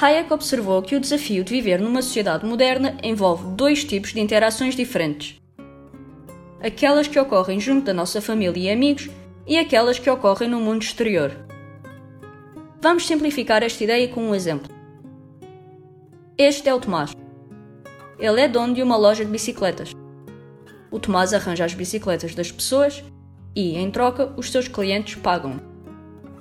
[0.00, 4.74] Hayek observou que o desafio de viver numa sociedade moderna envolve dois tipos de interações
[4.74, 5.40] diferentes:
[6.60, 9.08] aquelas que ocorrem junto da nossa família e amigos
[9.46, 11.30] e aquelas que ocorrem no mundo exterior.
[12.82, 14.68] Vamos simplificar esta ideia com um exemplo.
[16.36, 17.12] Este é o Tomás.
[18.18, 19.92] Ele é dono de uma loja de bicicletas.
[20.90, 23.02] O Tomás arranja as bicicletas das pessoas
[23.54, 25.60] e, em troca, os seus clientes pagam.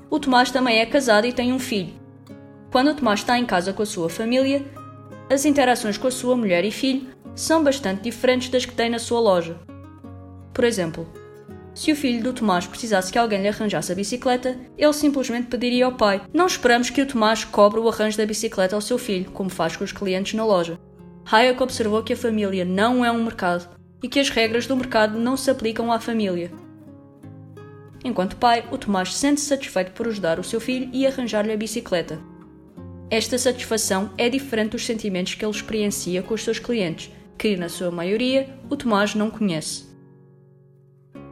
[0.09, 2.02] O Tomás também é casado e tem um filho.
[2.73, 4.65] Quando o Tomás está em casa com a sua família,
[5.29, 8.97] as interações com a sua mulher e filho são bastante diferentes das que tem na
[8.97, 9.59] sua loja.
[10.51, 11.07] Por exemplo,
[11.75, 15.85] se o filho do Tomás precisasse que alguém lhe arranjasse a bicicleta, ele simplesmente pediria
[15.85, 16.23] ao pai.
[16.33, 19.77] Não esperamos que o Tomás cobre o arranjo da bicicleta ao seu filho, como faz
[19.77, 20.79] com os clientes na loja.
[21.31, 23.69] Hayek observou que a família não é um mercado
[24.01, 26.51] e que as regras do mercado não se aplicam à família.
[28.03, 32.32] Enquanto pai, o Tomás sente-se satisfeito por ajudar o seu filho e arranjar-lhe a bicicleta.
[33.09, 37.69] Esta satisfação é diferente dos sentimentos que ele experiencia com os seus clientes, que, na
[37.69, 39.85] sua maioria, o Tomás não conhece.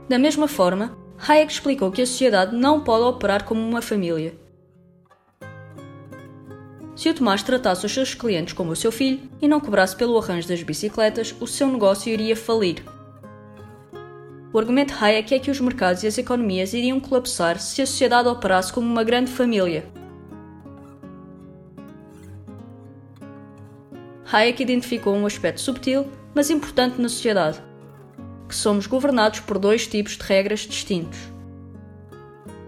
[0.08, 4.34] Da mesma forma, Hayek explicou que a sociedade não pode operar como uma família.
[6.96, 10.18] Se o Tomás tratasse os seus clientes como o seu filho e não cobrasse pelo
[10.18, 12.84] arranjo das bicicletas, o seu negócio iria falir.
[14.54, 18.28] O argumento Hayek é que os mercados e as economias iriam colapsar se a sociedade
[18.28, 19.86] operasse como uma grande família.
[24.32, 27.62] Hayek identificou um aspecto subtil, mas importante na sociedade,
[28.48, 31.20] que somos governados por dois tipos de regras distintos.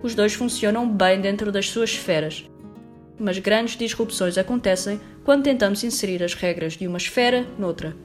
[0.01, 2.45] Os dois funcionam bem dentro das suas esferas,
[3.17, 7.95] mas grandes disrupções acontecem quando tentamos inserir as regras de uma esfera noutra.